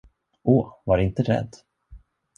[0.43, 1.55] Åh, var inte rädd!